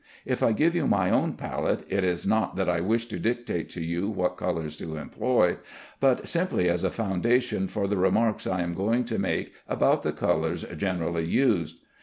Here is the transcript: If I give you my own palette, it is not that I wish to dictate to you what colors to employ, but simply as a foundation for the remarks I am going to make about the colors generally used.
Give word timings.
If 0.25 0.41
I 0.41 0.51
give 0.51 0.73
you 0.73 0.87
my 0.87 1.11
own 1.11 1.33
palette, 1.33 1.83
it 1.87 2.03
is 2.03 2.25
not 2.25 2.55
that 2.55 2.67
I 2.67 2.79
wish 2.81 3.05
to 3.09 3.19
dictate 3.19 3.69
to 3.69 3.83
you 3.83 4.09
what 4.09 4.35
colors 4.35 4.75
to 4.77 4.97
employ, 4.97 5.57
but 5.99 6.27
simply 6.27 6.67
as 6.67 6.83
a 6.83 6.89
foundation 6.89 7.67
for 7.67 7.85
the 7.87 7.97
remarks 7.97 8.47
I 8.47 8.61
am 8.61 8.73
going 8.73 9.05
to 9.05 9.19
make 9.19 9.53
about 9.69 10.01
the 10.01 10.11
colors 10.11 10.65
generally 10.75 11.25
used. 11.27 11.81